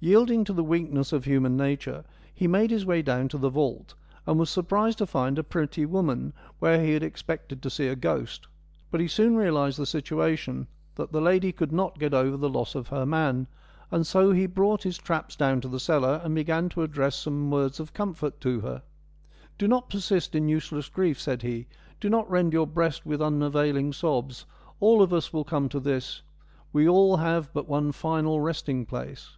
Yielding 0.00 0.42
to 0.42 0.54
the 0.54 0.64
weakness 0.64 1.12
of 1.12 1.24
human 1.26 1.54
nature, 1.54 2.02
he 2.34 2.46
made 2.48 2.70
his 2.70 2.86
way 2.86 3.02
down 3.02 3.28
to 3.28 3.36
the 3.36 3.50
vault, 3.50 3.92
and 4.26 4.38
was 4.38 4.48
surprised 4.48 4.96
to 4.96 5.06
find 5.06 5.38
a 5.38 5.44
pretty 5.44 5.84
woman, 5.84 6.32
where 6.60 6.78
THE 6.78 6.78
MILESIAN 6.78 6.78
TALES 6.78 6.86
55 6.86 6.86
he 6.86 6.94
had 6.94 7.02
expected 7.06 7.62
to 7.62 7.68
see 7.68 7.88
a 7.88 7.94
ghost. 7.94 8.46
But 8.90 9.00
he 9.02 9.08
soon 9.08 9.36
realised 9.36 9.78
the 9.78 9.84
situation— 9.84 10.66
that 10.96 11.12
the 11.12 11.20
lady 11.20 11.52
could 11.52 11.72
not 11.72 11.98
get 11.98 12.14
over 12.14 12.38
the 12.38 12.48
loss 12.48 12.74
of 12.74 12.88
her 12.88 13.04
man— 13.04 13.46
and 13.92 14.06
so 14.06 14.32
he 14.32 14.46
brought 14.46 14.82
his 14.84 14.96
traps 14.96 15.36
down 15.36 15.60
to 15.60 15.68
the 15.68 15.78
cellar 15.78 16.22
and 16.24 16.34
began 16.34 16.70
to 16.70 16.80
address 16.82 17.14
some 17.14 17.50
words 17.50 17.78
of 17.78 17.92
comfort 17.92 18.40
to 18.40 18.60
her.' 18.60 18.82
Do 19.58 19.68
not 19.68 19.90
persist 19.90 20.34
in 20.34 20.48
useless 20.48 20.88
grief/ 20.88 21.20
said 21.20 21.42
he,' 21.42 21.66
do 22.00 22.08
not 22.08 22.30
rend 22.30 22.54
your 22.54 22.66
breast 22.66 23.04
with 23.04 23.20
un 23.20 23.42
availing 23.42 23.92
sobs; 23.92 24.46
all 24.80 25.02
of 25.02 25.12
us 25.12 25.34
will 25.34 25.44
come 25.44 25.68
to 25.68 25.80
this; 25.80 26.22
we 26.72 26.88
all 26.88 27.18
have 27.18 27.52
but 27.52 27.68
one 27.68 27.92
final 27.92 28.40
resting 28.40 28.86
place.' 28.86 29.36